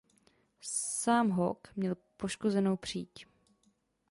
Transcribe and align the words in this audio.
Sám 1.01 1.29
Hawke 1.31 1.71
měl 1.75 1.95
poškozenou 2.17 2.77
příď. 2.77 3.27